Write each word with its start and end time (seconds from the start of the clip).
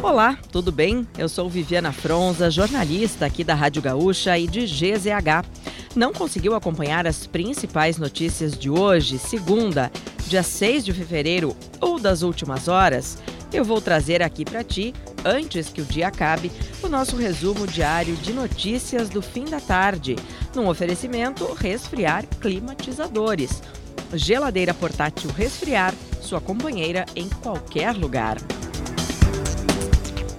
Olá, 0.00 0.38
tudo 0.52 0.70
bem? 0.70 1.06
Eu 1.18 1.28
sou 1.28 1.50
Viviana 1.50 1.90
Fronza, 1.90 2.48
jornalista 2.52 3.26
aqui 3.26 3.42
da 3.42 3.54
Rádio 3.54 3.82
Gaúcha 3.82 4.38
e 4.38 4.46
de 4.46 4.64
GZH. 4.64 5.44
Não 5.96 6.12
conseguiu 6.12 6.54
acompanhar 6.54 7.04
as 7.04 7.26
principais 7.26 7.98
notícias 7.98 8.56
de 8.56 8.70
hoje, 8.70 9.18
segunda, 9.18 9.90
dia 10.28 10.44
6 10.44 10.84
de 10.84 10.92
fevereiro 10.92 11.56
ou 11.80 11.98
das 11.98 12.22
últimas 12.22 12.68
horas? 12.68 13.18
Eu 13.52 13.64
vou 13.64 13.80
trazer 13.80 14.22
aqui 14.22 14.44
para 14.44 14.62
ti, 14.62 14.94
antes 15.24 15.68
que 15.68 15.80
o 15.80 15.84
dia 15.84 16.08
acabe, 16.08 16.52
o 16.80 16.88
nosso 16.88 17.16
resumo 17.16 17.66
diário 17.66 18.14
de 18.16 18.32
notícias 18.32 19.08
do 19.08 19.20
fim 19.20 19.46
da 19.46 19.60
tarde, 19.60 20.14
num 20.54 20.68
oferecimento 20.68 21.44
Resfriar 21.54 22.24
Climatizadores. 22.40 23.60
Geladeira 24.14 24.72
portátil 24.72 25.30
Resfriar, 25.32 25.92
sua 26.20 26.40
companheira 26.40 27.04
em 27.16 27.28
qualquer 27.28 27.96
lugar. 27.96 28.38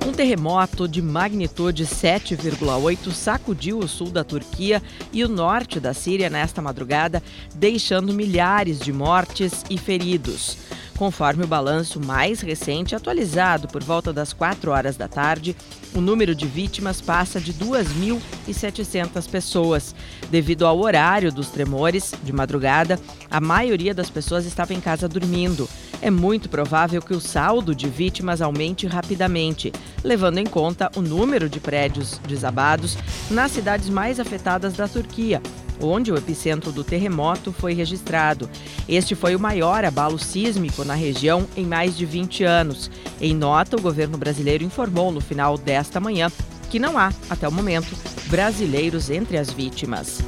Um 0.09 0.11
terremoto 0.11 0.87
de 0.87 1.03
magnitude 1.03 1.85
7,8 1.85 3.11
sacudiu 3.11 3.77
o 3.77 3.87
sul 3.87 4.09
da 4.09 4.23
Turquia 4.23 4.81
e 5.13 5.23
o 5.23 5.29
norte 5.29 5.79
da 5.79 5.93
Síria 5.93 6.31
nesta 6.31 6.63
madrugada, 6.63 7.21
deixando 7.53 8.11
milhares 8.11 8.79
de 8.79 8.91
mortes 8.91 9.63
e 9.69 9.77
feridos. 9.77 10.57
Conforme 10.99 11.45
o 11.45 11.47
balanço 11.47 11.97
mais 11.97 12.41
recente, 12.41 12.93
atualizado 12.93 13.69
por 13.69 13.81
volta 13.81 14.11
das 14.11 14.33
4 14.33 14.69
horas 14.69 14.97
da 14.97 15.07
tarde, 15.07 15.55
o 15.95 16.01
número 16.01 16.35
de 16.35 16.45
vítimas 16.45 16.99
passa 16.99 17.39
de 17.39 17.53
2.700 17.53 19.29
pessoas. 19.29 19.95
Devido 20.29 20.67
ao 20.67 20.77
horário 20.77 21.31
dos 21.31 21.47
tremores, 21.51 22.13
de 22.21 22.33
madrugada, 22.33 22.99
a 23.31 23.39
maioria 23.39 23.93
das 23.93 24.09
pessoas 24.09 24.45
estava 24.45 24.73
em 24.73 24.81
casa 24.81 25.07
dormindo. 25.07 25.69
É 26.01 26.11
muito 26.11 26.49
provável 26.49 27.01
que 27.01 27.13
o 27.13 27.21
saldo 27.21 27.73
de 27.73 27.87
vítimas 27.87 28.41
aumente 28.41 28.85
rapidamente, 28.85 29.71
levando 30.03 30.39
em 30.39 30.45
conta 30.45 30.91
o 30.97 31.01
número 31.01 31.47
de 31.47 31.61
prédios 31.61 32.19
desabados 32.27 32.97
nas 33.31 33.51
cidades 33.51 33.87
mais 33.87 34.19
afetadas 34.19 34.73
da 34.73 34.85
Turquia, 34.85 35.41
onde 35.81 36.11
o 36.11 36.17
epicentro 36.17 36.71
do 36.71 36.83
terremoto 36.83 37.51
foi 37.51 37.73
registrado. 37.73 38.49
Este 38.87 39.15
foi 39.15 39.35
o 39.35 39.39
maior 39.39 39.85
abalo 39.85 40.19
sísmico 40.19 40.83
na 40.83 40.93
região 40.93 41.47
em 41.55 41.65
mais 41.65 41.95
de 41.97 42.05
20 42.05 42.43
anos. 42.43 42.89
Em 43.19 43.35
nota, 43.35 43.77
o 43.77 43.81
governo 43.81 44.17
brasileiro 44.17 44.63
informou 44.63 45.11
no 45.11 45.21
final 45.21 45.57
desta 45.57 45.99
manhã 45.99 46.31
que 46.69 46.79
não 46.79 46.97
há, 46.97 47.11
até 47.29 47.47
o 47.47 47.51
momento, 47.51 47.95
brasileiros 48.29 49.09
entre 49.09 49.37
as 49.37 49.49
vítimas. 49.49 50.19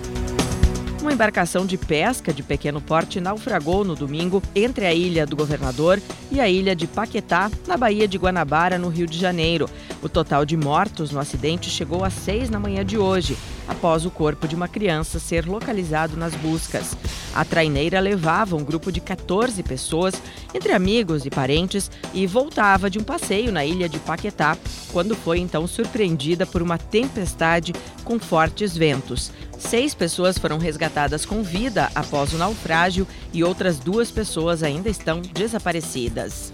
Uma 1.01 1.13
embarcação 1.13 1.65
de 1.65 1.79
pesca 1.79 2.31
de 2.31 2.43
pequeno 2.43 2.79
porte 2.79 3.19
naufragou 3.19 3.83
no 3.83 3.95
domingo 3.95 4.41
entre 4.53 4.85
a 4.85 4.93
ilha 4.93 5.25
do 5.25 5.35
Governador 5.35 5.99
e 6.31 6.39
a 6.39 6.47
ilha 6.47 6.75
de 6.75 6.85
Paquetá, 6.85 7.49
na 7.67 7.75
Baía 7.75 8.07
de 8.07 8.19
Guanabara, 8.19 8.77
no 8.77 8.87
Rio 8.87 9.07
de 9.07 9.17
Janeiro. 9.17 9.67
O 10.03 10.07
total 10.07 10.45
de 10.45 10.55
mortos 10.55 11.09
no 11.09 11.19
acidente 11.19 11.71
chegou 11.71 12.05
a 12.05 12.11
seis 12.11 12.51
na 12.51 12.59
manhã 12.59 12.85
de 12.85 12.99
hoje, 12.99 13.35
após 13.67 14.05
o 14.05 14.11
corpo 14.11 14.47
de 14.47 14.55
uma 14.55 14.67
criança 14.67 15.17
ser 15.17 15.47
localizado 15.47 16.15
nas 16.15 16.35
buscas. 16.35 16.95
A 17.33 17.45
traineira 17.45 17.99
levava 17.99 18.55
um 18.55 18.63
grupo 18.63 18.91
de 18.91 18.99
14 18.99 19.63
pessoas, 19.63 20.15
entre 20.53 20.73
amigos 20.73 21.25
e 21.25 21.29
parentes, 21.29 21.89
e 22.13 22.27
voltava 22.27 22.89
de 22.89 22.99
um 22.99 23.03
passeio 23.03 23.51
na 23.51 23.65
ilha 23.65 23.87
de 23.87 23.99
Paquetá, 23.99 24.57
quando 24.91 25.15
foi 25.15 25.39
então 25.39 25.65
surpreendida 25.65 26.45
por 26.45 26.61
uma 26.61 26.77
tempestade 26.77 27.73
com 28.03 28.19
fortes 28.19 28.75
ventos. 28.75 29.31
Seis 29.57 29.93
pessoas 29.93 30.37
foram 30.37 30.57
resgatadas 30.57 31.25
com 31.25 31.43
vida 31.43 31.89
após 31.95 32.33
o 32.33 32.37
naufrágio 32.37 33.07
e 33.31 33.43
outras 33.43 33.79
duas 33.79 34.11
pessoas 34.11 34.63
ainda 34.63 34.89
estão 34.89 35.21
desaparecidas. 35.21 36.51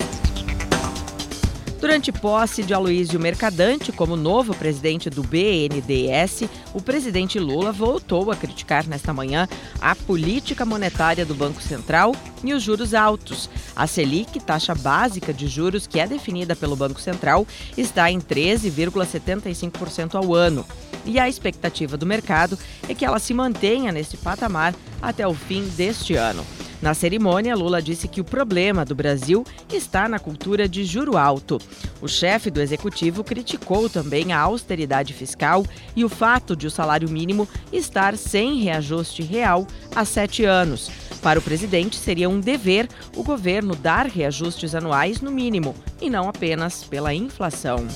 Durante 1.80 2.11
posse 2.11 2.64
de 2.64 2.73
Aloysio 2.73 3.20
Mercadante 3.20 3.92
como 3.92 4.16
novo 4.16 4.56
presidente 4.56 5.11
do 5.11 5.22
BNDES, 5.22 6.50
o 6.73 6.81
presidente 6.81 7.38
Lula 7.38 7.72
voltou 7.72 8.31
a 8.31 8.36
criticar 8.36 8.88
nesta 8.88 9.14
manhã 9.14 9.48
a 9.80 9.95
política 9.95 10.66
monetária 10.66 11.23
do 11.23 11.36
Banco 11.36 11.61
Central 11.61 12.16
e 12.43 12.52
os 12.52 12.64
juros 12.64 12.95
altos. 12.95 13.48
A 13.76 13.86
Selic, 13.86 14.39
taxa 14.39 14.73
básica 14.73 15.32
de 15.32 15.48
juros 15.48 15.86
que 15.86 15.99
é 15.99 16.08
definida 16.08 16.55
pelo 16.55 16.76
Banco 16.76 16.99
Central, 16.99 17.45
está 17.77 18.10
em 18.10 18.20
13,75% 18.20 20.16
ao 20.16 20.33
ano. 20.33 20.66
E 21.05 21.20
a 21.20 21.30
expectativa 21.30 21.95
do 21.95 22.08
mercado 22.08 22.58
é 22.89 22.95
que 22.95 23.05
ela 23.05 23.20
se 23.20 23.36
mantenha 23.36 23.92
nesse 23.92 24.17
patamar 24.17 24.73
até 24.99 25.27
o 25.27 25.33
fim 25.36 25.67
deste 25.70 26.16
ano. 26.16 26.43
Na 26.82 26.93
cerimônia, 26.93 27.55
Lula 27.55 27.82
disse 27.82 28.08
que 28.08 28.21
o 28.21 28.26
problema 28.26 28.86
do 28.86 28.93
Brasil 28.93 29.43
está 29.73 30.08
na 30.08 30.20
cultura 30.20 30.70
de 30.70 30.83
juro 30.83 31.17
alto. 31.17 31.60
O 32.02 32.08
chefe 32.08 32.52
do 32.52 32.61
executivo 32.61 33.23
criticou 33.23 33.89
também 33.89 34.32
a 34.32 34.39
austeridade 34.39 35.14
fiscal 35.14 35.66
e 35.95 36.05
o 36.05 36.10
fato 36.10 36.55
de 36.55 36.67
o 36.67 36.71
salário 36.71 37.10
mínimo 37.10 37.48
estar 37.73 38.16
sem 38.16 38.58
reajuste 38.58 39.23
real 39.23 39.66
há 39.95 40.05
sete 40.05 40.45
anos. 40.45 40.92
Para 41.21 41.39
o 41.39 41.42
presidente, 41.42 41.95
seria 41.95 42.30
um 42.30 42.39
dever 42.39 42.87
o 43.16 43.23
governo 43.23 43.76
dar 43.76 44.05
reajustes 44.05 44.76
anuais 44.76 45.20
no 45.20 45.32
mínimo 45.32 45.76
e 45.99 46.10
não 46.10 46.30
apenas 46.30 46.83
pela 46.83 47.14
inflação 47.14 47.87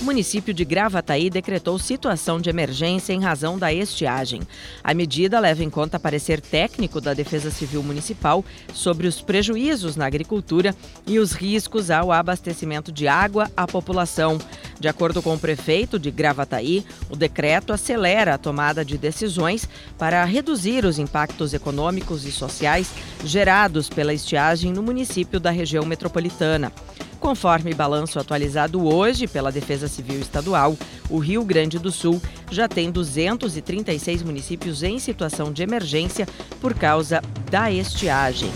o 0.00 0.04
município 0.04 0.54
de 0.54 0.64
Gravataí 0.64 1.28
decretou 1.28 1.78
situação 1.78 2.40
de 2.40 2.48
emergência 2.48 3.12
em 3.12 3.20
razão 3.20 3.58
da 3.58 3.72
estiagem. 3.72 4.40
A 4.82 4.94
medida 4.94 5.38
leva 5.38 5.62
em 5.62 5.68
conta 5.68 6.00
parecer 6.00 6.40
técnico 6.40 7.00
da 7.00 7.12
Defesa 7.12 7.50
Civil 7.50 7.82
Municipal 7.82 8.42
sobre 8.72 9.06
os 9.06 9.20
prejuízos 9.20 9.96
na 9.96 10.06
agricultura 10.06 10.74
e 11.06 11.18
os 11.18 11.32
riscos 11.32 11.90
ao 11.90 12.10
abastecimento 12.10 12.90
de 12.90 13.06
água 13.06 13.50
à 13.54 13.66
população. 13.66 14.38
De 14.80 14.88
acordo 14.88 15.20
com 15.20 15.34
o 15.34 15.38
prefeito 15.38 15.98
de 15.98 16.10
Gravataí, 16.10 16.86
o 17.10 17.14
decreto 17.14 17.70
acelera 17.70 18.34
a 18.34 18.38
tomada 18.38 18.82
de 18.82 18.96
decisões 18.96 19.68
para 19.98 20.24
reduzir 20.24 20.86
os 20.86 20.98
impactos 20.98 21.52
econômicos 21.52 22.24
e 22.24 22.32
sociais 22.32 22.90
gerados 23.22 23.90
pela 23.90 24.14
estiagem 24.14 24.72
no 24.72 24.82
município 24.82 25.38
da 25.38 25.50
região 25.50 25.84
metropolitana. 25.84 26.72
Conforme 27.20 27.74
balanço 27.74 28.18
atualizado 28.18 28.82
hoje 28.82 29.28
pela 29.28 29.52
Defesa 29.52 29.86
Civil 29.86 30.18
Estadual, 30.18 30.74
o 31.10 31.18
Rio 31.18 31.44
Grande 31.44 31.78
do 31.78 31.92
Sul 31.92 32.20
já 32.50 32.66
tem 32.66 32.90
236 32.90 34.22
municípios 34.22 34.82
em 34.82 34.98
situação 34.98 35.52
de 35.52 35.62
emergência 35.62 36.26
por 36.58 36.72
causa 36.72 37.20
da 37.50 37.70
estiagem. 37.70 38.50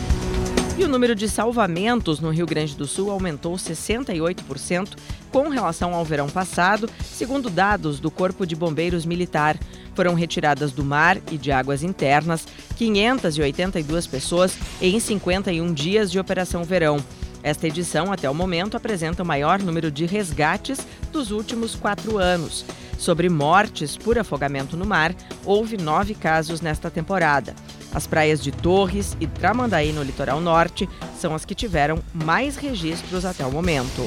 E 0.77 0.83
o 0.83 0.89
número 0.89 1.15
de 1.15 1.29
salvamentos 1.29 2.19
no 2.19 2.31
Rio 2.31 2.47
Grande 2.47 2.75
do 2.75 2.85
Sul 2.85 3.09
aumentou 3.09 3.55
68% 3.55 4.97
com 5.31 5.49
relação 5.49 5.95
ao 5.95 6.05
verão 6.05 6.29
passado, 6.29 6.91
segundo 7.05 7.49
dados 7.49 8.01
do 8.01 8.11
Corpo 8.11 8.45
de 8.45 8.57
Bombeiros 8.57 9.07
Militar. 9.07 9.57
Foram 9.95 10.15
retiradas 10.15 10.73
do 10.73 10.85
mar 10.85 11.19
e 11.31 11.39
de 11.39 11.53
águas 11.53 11.85
internas 11.85 12.45
582 12.77 14.09
pessoas 14.09 14.59
em 14.83 14.99
51 14.99 15.73
dias 15.73 16.11
de 16.11 16.19
Operação 16.19 16.65
Verão. 16.65 16.97
Esta 17.41 17.69
edição, 17.69 18.11
até 18.11 18.29
o 18.29 18.35
momento, 18.35 18.77
apresenta 18.77 19.23
o 19.23 19.27
maior 19.27 19.61
número 19.63 19.93
de 19.93 20.07
resgates 20.07 20.85
dos 21.13 21.31
últimos 21.31 21.77
quatro 21.77 22.19
anos. 22.19 22.65
Sobre 22.99 23.29
mortes 23.29 23.97
por 23.97 24.19
afogamento 24.19 24.77
no 24.77 24.87
mar, 24.87 25.15
houve 25.45 25.77
nove 25.77 26.15
casos 26.15 26.61
nesta 26.61 26.91
temporada. 26.91 27.55
As 27.95 28.07
praias 28.07 28.43
de 28.43 28.51
Torres 28.51 29.17
e 29.21 29.27
Tramandaí, 29.27 29.93
no 29.93 30.03
litoral 30.03 30.41
norte, 30.41 30.89
são 31.19 31.35
as 31.35 31.45
que 31.45 31.55
tiveram 31.55 31.99
mais 32.13 32.57
registros 32.57 33.25
até 33.25 33.47
o 33.47 33.53
momento. 33.53 34.03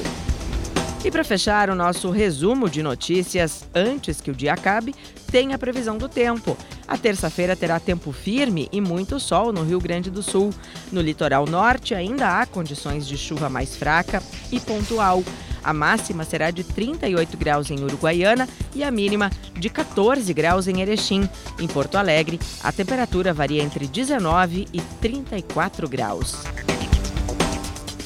E 1.04 1.10
para 1.10 1.24
fechar 1.24 1.70
o 1.70 1.74
nosso 1.74 2.10
resumo 2.10 2.68
de 2.68 2.82
notícias 2.82 3.64
antes 3.74 4.20
que 4.20 4.30
o 4.30 4.34
dia 4.34 4.52
acabe, 4.52 4.94
tem 5.30 5.54
a 5.54 5.58
previsão 5.58 5.96
do 5.96 6.08
tempo. 6.08 6.56
A 6.86 6.98
terça-feira 6.98 7.54
terá 7.54 7.78
tempo 7.78 8.12
firme 8.12 8.68
e 8.72 8.80
muito 8.80 9.20
sol 9.20 9.52
no 9.52 9.62
Rio 9.62 9.80
Grande 9.80 10.10
do 10.10 10.22
Sul. 10.22 10.52
No 10.90 11.00
litoral 11.00 11.46
norte 11.46 11.94
ainda 11.94 12.40
há 12.40 12.46
condições 12.46 13.06
de 13.06 13.16
chuva 13.16 13.48
mais 13.48 13.76
fraca 13.76 14.22
e 14.50 14.58
pontual. 14.58 15.22
A 15.62 15.72
máxima 15.72 16.24
será 16.24 16.50
de 16.50 16.64
38 16.64 17.36
graus 17.36 17.70
em 17.70 17.82
Uruguaiana 17.82 18.48
e 18.74 18.82
a 18.82 18.90
mínima 18.90 19.30
de 19.54 19.68
14 19.68 20.32
graus 20.32 20.68
em 20.68 20.80
Erechim. 20.80 21.28
Em 21.58 21.66
Porto 21.66 21.96
Alegre, 21.96 22.38
a 22.62 22.72
temperatura 22.72 23.32
varia 23.32 23.62
entre 23.62 23.86
19 23.86 24.68
e 24.72 24.80
34 25.00 25.88
graus. 25.88 26.36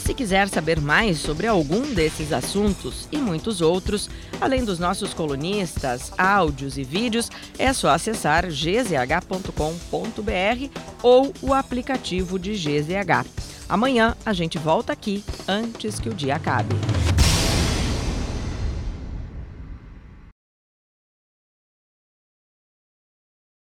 Se 0.05 0.15
quiser 0.15 0.49
saber 0.49 0.81
mais 0.81 1.19
sobre 1.19 1.47
algum 1.47 1.95
desses 1.95 2.33
assuntos 2.33 3.09
e 3.13 3.17
muitos 3.17 3.61
outros, 3.61 4.11
além 4.41 4.65
dos 4.65 4.81
nossos 4.81 5.15
colunistas, 5.15 6.13
áudios 6.19 6.77
e 6.77 6.83
vídeos, 6.83 7.31
é 7.57 7.73
só 7.73 7.91
acessar 7.91 8.47
gzh.com.br 8.49 9.53
ou 11.03 11.33
o 11.41 11.55
aplicativo 11.55 12.37
de 12.37 12.53
GZH. 12.53 13.25
Amanhã 13.69 14.17
a 14.27 14.33
gente 14.33 14.59
volta 14.59 14.93
aqui 14.93 15.25
antes 15.47 16.01
que 16.01 16.09
o 16.09 16.15
dia 16.15 16.35
acabe. 16.35 16.75